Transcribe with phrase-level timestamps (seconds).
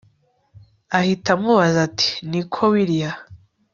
[0.97, 3.11] ahita amubaza ati niko willia